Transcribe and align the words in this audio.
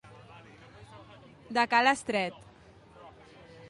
De 1.59 1.69
ca 1.75 1.85
l'Estret. 1.87 2.43